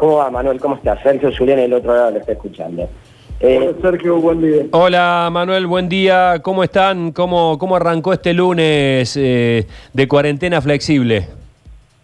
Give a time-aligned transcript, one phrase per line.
[0.00, 0.58] ¿Cómo va, Manuel?
[0.58, 0.98] ¿Cómo estás?
[1.02, 2.88] Sergio Julián, el otro lado, lo está escuchando.
[3.38, 4.62] Eh, Hola, Sergio, buen día.
[4.70, 6.40] Hola, Manuel, buen día.
[6.42, 7.12] ¿Cómo están?
[7.12, 11.28] ¿Cómo, cómo arrancó este lunes eh, de cuarentena flexible?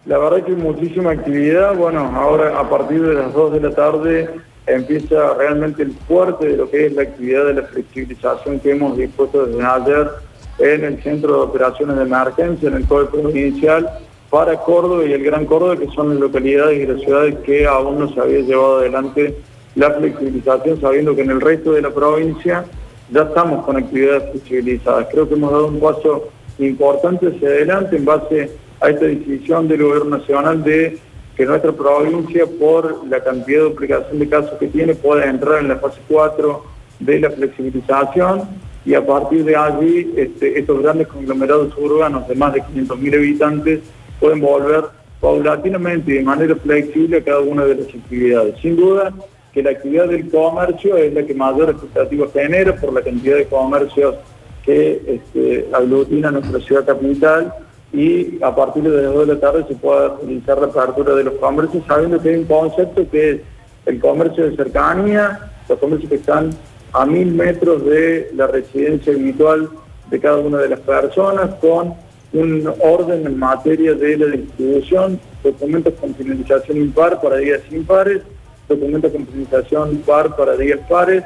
[0.04, 1.74] La verdad que muchísima actividad.
[1.74, 4.30] Bueno, ahora a partir de las 2 de la tarde
[4.66, 8.98] empieza realmente el fuerte de lo que es la actividad de la flexibilización que hemos
[8.98, 10.10] dispuesto desde ayer
[10.58, 13.88] en el Centro de Operaciones de Emergencia, en el COE Provincial,
[14.30, 17.98] para Córdoba y el Gran Córdoba, que son las localidades y las ciudades que aún
[17.98, 19.36] no se había llevado adelante
[19.74, 22.64] la flexibilización, sabiendo que en el resto de la provincia
[23.10, 25.06] ya estamos con actividades flexibilizadas.
[25.10, 28.50] Creo que hemos dado un paso importante hacia adelante en base
[28.80, 30.98] a esta decisión del Gobierno Nacional de
[31.36, 35.68] que nuestra provincia, por la cantidad de duplicación de casos que tiene, pueda entrar en
[35.68, 36.64] la fase 4
[36.98, 38.48] de la flexibilización
[38.86, 43.80] y a partir de allí este, estos grandes conglomerados urbanos de más de 500.000 habitantes
[44.20, 44.84] pueden volver
[45.20, 48.58] paulatinamente y de manera flexible a cada una de las actividades.
[48.60, 49.12] Sin duda
[49.52, 53.46] que la actividad del comercio es la que mayor expectativa genera por la cantidad de
[53.46, 54.16] comercios
[54.64, 57.54] que este, aglutina nuestra ciudad capital
[57.92, 61.24] y a partir de las 2 de la tarde se puede realizar la apertura de
[61.24, 63.40] los comercios sabiendo que hay un concepto que es
[63.86, 66.50] el comercio de cercanía, los comercios que están
[66.92, 69.68] a mil metros de la residencia habitual
[70.10, 71.94] de cada una de las personas con
[72.36, 78.22] un orden en materia de la distribución, documentos con finalización impar para días impares,
[78.68, 81.24] documentos con finalización par para días pares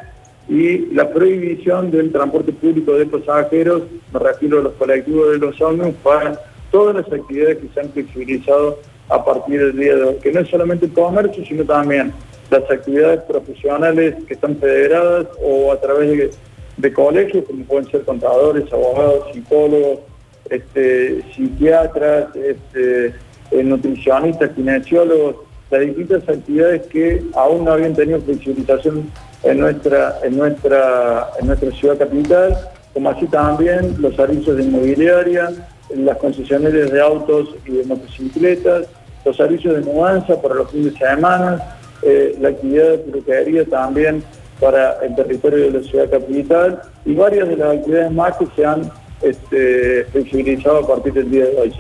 [0.49, 5.61] y la prohibición del transporte público de pasajeros, me refiero a los colectivos de los
[5.61, 10.15] ómnibus, para todas las actividades que se han flexibilizado a partir del día de hoy,
[10.23, 12.13] que no es solamente el comercio, sino también
[12.51, 16.31] las actividades profesionales que están federadas o a través de,
[16.77, 20.01] de colegios, como pueden ser contadores, abogados, psicólogos,
[20.49, 23.15] este, psiquiatras, este,
[23.51, 25.37] eh, nutricionistas, kinesiólogos,
[25.71, 29.11] las distintas actividades que aún no habían tenido flexibilización
[29.43, 32.57] en nuestra, en nuestra, en nuestra ciudad capital,
[32.93, 35.51] como así también los servicios de inmobiliaria,
[35.95, 38.87] las concesionarias de autos y de motocicletas,
[39.25, 44.23] los servicios de mudanza para los fines de semana, eh, la actividad de peluquería también
[44.61, 48.65] para el territorio de la ciudad capital y varias de las actividades más que se
[48.65, 48.91] han
[49.23, 51.73] este, flexibilizado a partir del día de hoy.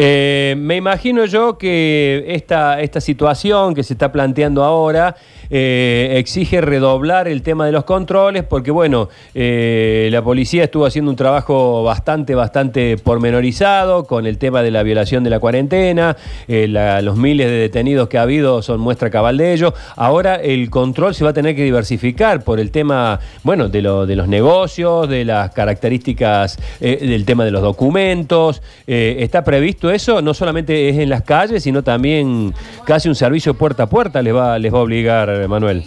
[0.00, 5.16] Eh, me imagino yo que esta, esta situación que se está planteando ahora
[5.50, 11.10] eh, exige redoblar el tema de los controles porque, bueno, eh, la policía estuvo haciendo
[11.10, 16.16] un trabajo bastante, bastante pormenorizado con el tema de la violación de la cuarentena,
[16.46, 19.74] los miles de detenidos que ha habido son muestra cabal de ello.
[19.96, 24.06] Ahora el control se va a tener que diversificar por el tema, bueno, de, lo,
[24.06, 28.62] de los negocios, de las características del tema de los documentos.
[28.86, 30.22] está previsto eso?
[30.22, 32.54] No solamente es en las calles, sino también
[32.84, 35.84] casi un servicio puerta a puerta les va, les va a obligar, Manuel.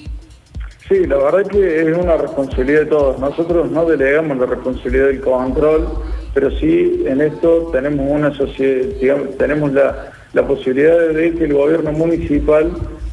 [0.91, 3.17] Sí, la verdad es que es una responsabilidad de todos.
[3.17, 5.87] Nosotros no delegamos la responsabilidad del control,
[6.33, 10.11] pero sí en esto tenemos una sociedad, tenemos la,
[10.45, 12.71] posibilidad de que el gobierno municipal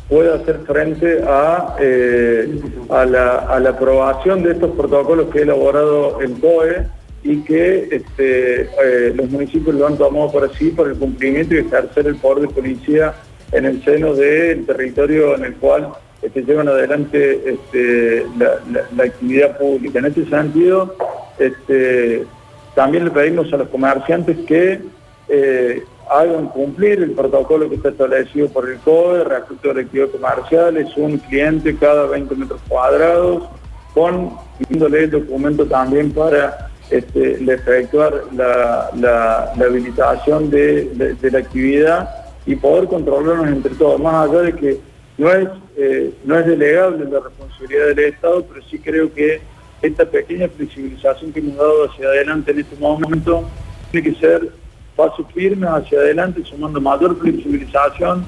[0.09, 2.61] pueda hacer frente a, eh,
[2.91, 7.89] a, la, a la aprobación de estos protocolos que ha elaborado el COE y que
[7.91, 12.17] este, eh, los municipios lo han tomado por así, por el cumplimiento y ejercer el
[12.17, 13.15] poder de policía
[13.53, 15.89] en el seno del territorio en el cual
[16.23, 19.99] este, llevan adelante este, la, actividad pública.
[19.99, 20.95] En ese sentido,
[21.39, 22.25] este,
[22.75, 24.81] también le pedimos a los comerciantes que
[25.29, 30.09] eh, hagan cumplir el protocolo que está establecido por el COE respecto a la actividad
[30.09, 33.45] comercial, es un cliente cada 20 metros cuadrados,
[33.95, 34.33] con
[34.71, 42.09] el documento también para este, de efectuar la, habilitación de, la actividad
[42.47, 44.81] y poder controlarnos entre todos, más allá de que
[45.19, 49.41] no es, eh, no es delegable la responsabilidad del Estado, pero sí creo que
[49.83, 53.45] esta pequeña flexibilización que hemos dado hacia adelante en este momento
[53.91, 54.49] tiene que ser
[54.97, 58.25] paso firme hacia adelante, sumando mayor flexibilización,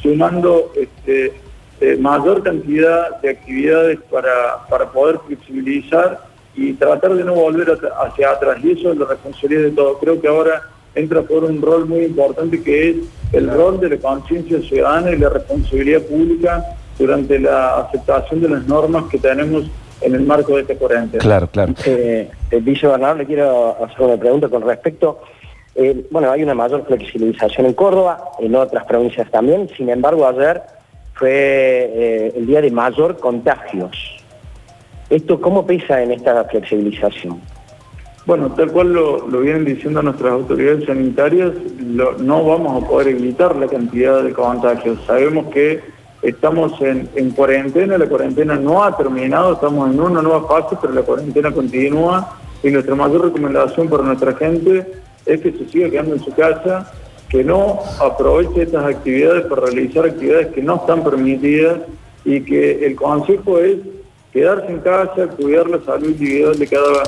[0.00, 1.32] sumando este,
[1.80, 8.30] eh, mayor cantidad de actividades para, para poder flexibilizar y tratar de no volver hacia
[8.30, 8.58] atrás.
[8.62, 9.98] Y eso es la responsabilidad de todos.
[10.00, 10.62] Creo que ahora
[10.94, 12.96] entra por un rol muy importante que es
[13.32, 16.64] el rol de la conciencia ciudadana y la responsabilidad pública
[16.98, 19.64] durante la aceptación de las normas que tenemos
[20.00, 21.22] en el marco de este cuarentena.
[21.22, 21.74] Claro, claro.
[21.84, 25.20] Eh, eh Vice Bernardo, le quiero hacer una pregunta con respecto.
[25.74, 29.68] Eh, bueno, hay una mayor flexibilización en Córdoba, en otras provincias también.
[29.76, 30.62] Sin embargo, ayer
[31.14, 34.23] fue eh, el día de mayor contagios.
[35.10, 37.40] ¿Esto cómo pesa en esta flexibilización?
[38.26, 43.66] Bueno, tal cual lo, vienen diciendo nuestras autoridades sanitarias, no vamos a poder evitar la
[43.66, 44.98] cantidad de contagios.
[45.06, 45.80] Sabemos que
[46.22, 50.94] estamos en, en cuarentena, la cuarentena no ha terminado, estamos en una nueva fase, pero
[50.94, 54.86] la cuarentena continúa y nuestra mayor recomendación para nuestra gente
[55.26, 56.90] es que se siga quedando en su casa,
[57.28, 61.80] que no aproveche estas actividades para realizar actividades que no están permitidas
[62.24, 63.76] y que el consejo es
[64.34, 67.02] quedarse en casa, cuidar la salud individual de cada,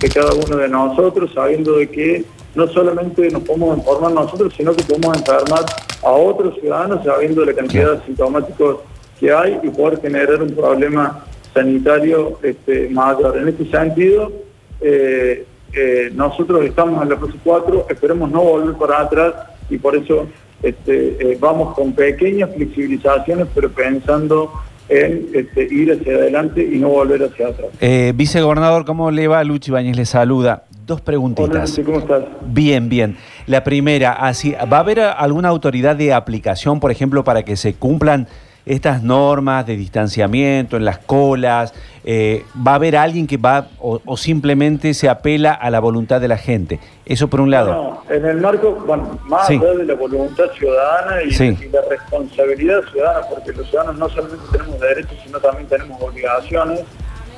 [0.00, 2.24] de cada uno de nosotros, sabiendo de que
[2.56, 5.64] no solamente nos podemos informar nosotros, sino que podemos enfermar
[6.02, 8.78] a otros ciudadanos sabiendo la cantidad de sintomáticos
[9.20, 11.24] que hay y poder generar un problema
[11.54, 13.38] sanitario este, mayor.
[13.38, 14.32] En este sentido,
[14.80, 19.34] eh, eh, nosotros estamos en la fase 4, esperemos no volver para atrás
[19.70, 20.26] y por eso
[20.62, 24.52] este, eh, vamos con pequeñas flexibilizaciones, pero pensando
[24.88, 27.68] en este, ir hacia adelante y no volver hacia atrás.
[27.80, 29.42] Eh, vicegobernador, ¿cómo le va?
[29.44, 30.64] Luchi Bañez le saluda.
[30.86, 31.78] Dos preguntitas.
[31.78, 32.24] Hola, ¿cómo estás?
[32.46, 33.16] Bien, bien.
[33.46, 37.74] La primera, así, ¿va a haber alguna autoridad de aplicación, por ejemplo, para que se
[37.74, 38.26] cumplan
[38.66, 41.74] estas normas de distanciamiento en las colas?
[42.04, 46.28] Eh, ¿Va a haber alguien que va o, simplemente se apela a la voluntad de
[46.28, 46.80] la gente?
[47.06, 47.72] Eso por un lado.
[47.72, 52.80] No, en el marco, bueno, más allá de la voluntad ciudadana y, y, la responsabilidad
[52.90, 56.80] ciudadana, porque los ciudadanos no solamente tenemos derechos, sino también tenemos obligaciones,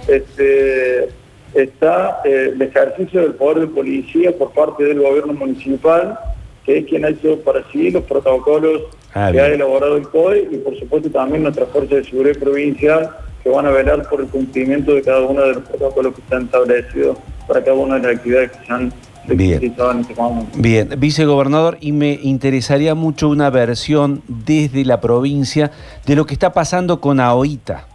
[0.08, 1.08] este,
[1.54, 6.18] está eh, el ejercicio del poder de policía por parte del gobierno municipal,
[6.64, 8.82] que es quien ha hecho para sí los protocolos
[9.14, 13.10] Ah, que ha elaborado el COE y por supuesto también nuestra Fuerza de Seguridad Provincial
[13.44, 16.46] que van a velar por el cumplimiento de cada uno de los protocolos que están
[16.46, 17.16] establecidos
[17.46, 18.92] para cada una de las actividades que se han
[19.26, 19.62] Bien.
[19.62, 20.50] en este momento.
[20.56, 25.70] Bien, vicegobernador, y me interesaría mucho una versión desde la provincia
[26.04, 27.86] de lo que está pasando con AOITA.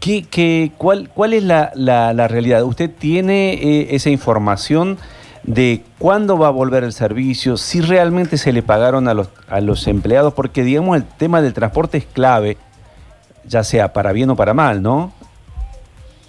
[0.00, 2.64] ¿Qué, qué, cuál, ¿Cuál es la, la, realidad?
[2.64, 4.98] ¿Usted tiene eh, esa información?
[5.44, 9.60] De cuándo va a volver el servicio, si realmente se le pagaron a los, a
[9.60, 12.56] los empleados, porque digamos el tema del transporte es clave,
[13.46, 15.12] ya sea para bien o para mal, ¿no?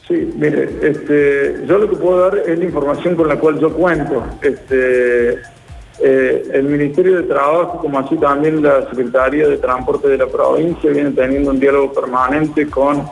[0.08, 3.74] Sí, mire, este, yo lo que puedo dar es la información con la cual yo
[3.74, 4.24] cuento.
[4.42, 5.40] Este,
[6.00, 10.92] eh, el Ministerio de Trabajo, como así también la Secretaría de Transporte de la provincia,
[10.92, 13.04] viene teniendo un diálogo permanente con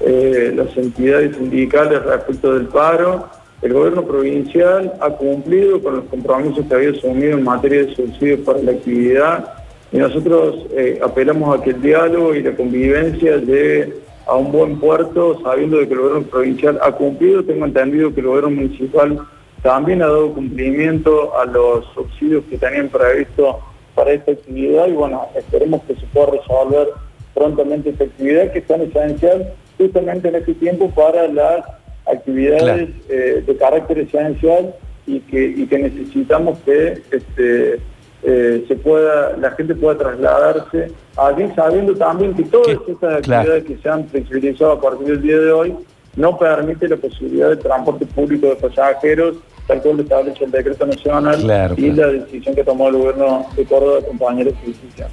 [0.00, 3.26] eh, las entidades sindicales respecto del paro
[3.64, 8.40] el gobierno provincial ha cumplido con los compromisos que había asumido en materia de subsidios
[8.40, 9.54] para la actividad
[9.90, 13.94] y nosotros eh, apelamos a que el diálogo y la convivencia llegue
[14.26, 17.42] a un buen puerto sabiendo de que el gobierno provincial ha cumplido.
[17.42, 19.20] Tengo entendido que el gobierno municipal
[19.62, 23.60] también ha dado cumplimiento a los subsidios que tenían previsto
[23.94, 26.88] para esta actividad y bueno, esperemos que se pueda resolver
[27.32, 31.64] prontamente esta actividad que es tan esencial justamente en este tiempo para las
[32.06, 34.74] actividades eh, de carácter esencial
[35.06, 37.80] y que, que necesitamos que este,
[38.22, 43.76] eh, se pueda, la gente pueda trasladarse, allí sabiendo también que todas estas actividades que
[43.76, 45.74] se han flexibilizado a partir del día de hoy
[46.16, 49.36] no permite la posibilidad de transporte público de pasajeros,
[49.66, 51.40] tal como lo establece el decreto nacional
[51.76, 54.00] y la decisión que tomó el gobierno de Córdoba
[54.34, 55.08] de decisión.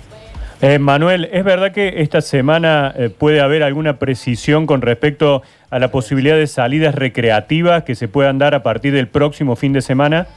[0.64, 5.42] Eh, Manuel, ¿es verdad que esta semana eh, puede haber alguna precisión con respecto
[5.72, 9.74] a la posibilidad de salidas recreativas que se puedan dar a partir del próximo fin
[9.74, 10.28] de semana?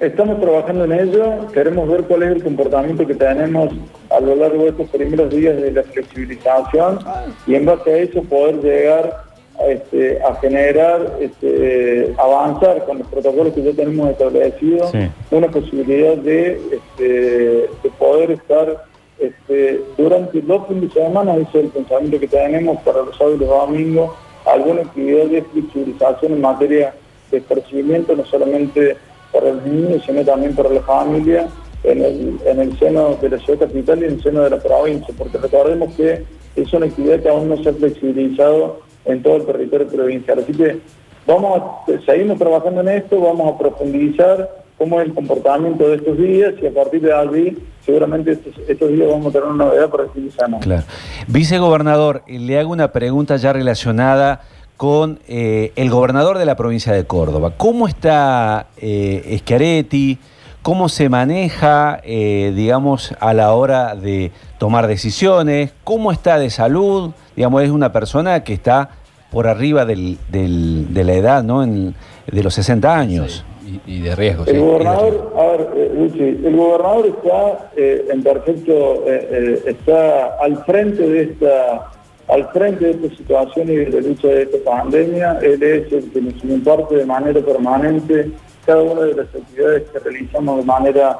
[0.00, 3.72] Estamos trabajando en ello, queremos ver cuál es el comportamiento que tenemos
[4.10, 6.98] a lo largo de estos primeros días de la flexibilización
[7.46, 9.22] y en base a eso poder llegar
[9.60, 14.90] a, este, generar, este, avanzar con los protocolos que ya tenemos establecidos,
[15.30, 18.89] una posibilidad de, este, de poder estar
[19.20, 23.36] este, durante dos fines de semana, ese es el pensamiento que tenemos para los sábados
[23.40, 24.10] y los domingos,
[24.46, 26.94] alguna actividad de flexibilización en materia
[27.30, 28.96] de esparcimiento, no solamente
[29.32, 31.48] para los niños, sino también para la familia,
[31.82, 35.38] en el, seno de la ciudad capital y en el seno de la provincia, porque
[35.38, 36.24] recordemos que
[36.56, 40.40] es una actividad que aún no se ha flexibilizado en todo el territorio provincial.
[40.40, 40.78] Así que
[41.26, 46.16] vamos a seguimos trabajando en esto, vamos a profundizar cómo es el comportamiento de estos
[46.16, 50.04] días y a partir de allí seguramente estos, días vamos a tener una novedad para
[50.04, 50.58] el fin de semana.
[50.60, 50.84] Claro.
[51.26, 54.40] Vicegobernador, le hago una pregunta ya relacionada
[54.78, 57.52] con eh, el gobernador de la provincia de Córdoba.
[57.58, 60.18] ¿Cómo está eh, Schiaretti?
[60.62, 65.72] ¿Cómo se maneja, eh, digamos, a la hora de tomar decisiones?
[65.84, 67.10] ¿Cómo está de salud?
[67.36, 68.92] Digamos, es una persona que está
[69.30, 71.62] por arriba del, de la edad, ¿no?
[71.62, 71.94] En,
[72.26, 73.44] de los 60 años
[73.86, 74.44] y, de riesgo.
[74.46, 81.06] El gobernador, a ver, eh, el gobernador está eh, en perfecto, eh, está al frente
[81.06, 81.90] de esta
[82.28, 85.38] al frente de esta situación y de la lucha de esta pandemia.
[85.42, 88.30] Él es el que nos imparte de manera permanente
[88.64, 91.18] cada una de las actividades que realizamos de manera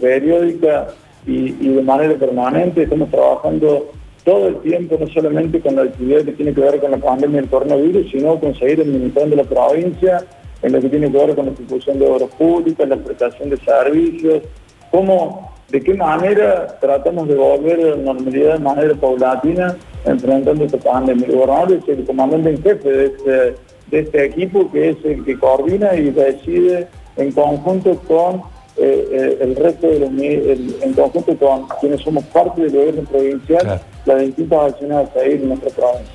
[0.00, 0.88] periódica
[1.24, 2.82] y, de manera permanente.
[2.82, 3.92] Estamos trabajando
[4.24, 7.40] todo el tiempo, no solamente con la actividad que tiene que ver con la pandemia
[7.40, 10.26] del coronavirus, sino con seguir administrando la provincia
[10.64, 13.58] en lo que tiene que ver con la ejecución de obras públicas, la prestación de
[13.58, 14.42] servicios,
[14.90, 20.78] cómo, de qué manera tratamos de volver a la normalidad de manera paulatina enfrentando esta
[20.78, 21.26] pandemia.
[21.26, 23.54] El gobernador es el comandante en jefe de este,
[23.90, 28.42] de este equipo que es el que coordina y decide en conjunto con
[28.76, 33.80] eh, eh, el resto de los en conjunto con quienes somos parte del gobierno provincial,
[34.06, 36.13] las distintas acciones a seguir en nuestra provincia.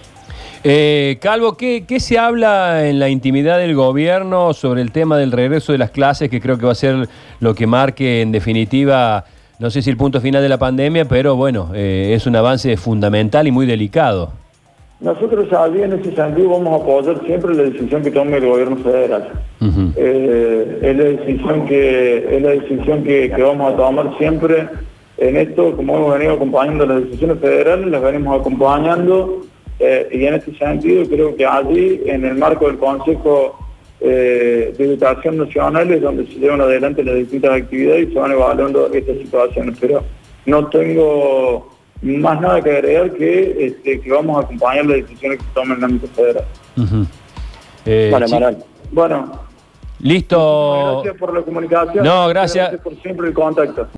[0.63, 5.31] Eh, Calvo, ¿qué, ¿qué, se habla en la intimidad del gobierno sobre el tema del
[5.31, 7.07] regreso de las clases, que creo que va a ser
[7.39, 9.23] lo que marque en definitiva,
[9.59, 12.75] no sé si el punto final de la pandemia, pero bueno, eh, es un avance
[12.75, 14.33] fundamental y muy delicado?
[14.99, 18.75] Nosotros allí en ese sentido vamos a apoyar siempre la decisión que tome el gobierno
[18.77, 19.29] federal.
[19.95, 24.67] eh, es la decisión que es la decisión que, que, vamos a tomar siempre
[25.17, 29.45] en esto, como hemos venido acompañando las decisiones federales, las venimos acompañando
[29.79, 33.57] eh, y en este sentido creo que allí, en el marco del Consejo
[34.01, 38.31] eh, de Educación Nacional, es donde se llevan adelante las distintas actividades y se van
[38.31, 39.77] evaluando estas situaciones.
[39.79, 40.03] Pero
[40.45, 41.69] no tengo
[42.01, 45.77] más nada que agregar que, este, que vamos a acompañar las decisiones que tomen en
[45.77, 46.45] el ámbito federal.
[47.85, 48.31] Eh, sí.
[48.33, 48.57] Manuel.
[48.91, 49.31] Bueno,
[49.99, 50.93] Listo.
[50.93, 52.03] gracias por la comunicación.
[52.03, 52.71] No, gracias.
[52.71, 53.87] Gracias por siempre el contacto.